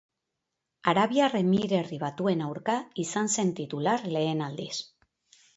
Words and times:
Arabiar 0.93 1.35
Emirerri 1.41 2.01
Batuen 2.05 2.43
aurka 2.47 2.79
izan 3.07 3.31
zen 3.37 3.55
titular 3.63 3.97
lehen 4.17 4.43
aldiz. 4.51 4.75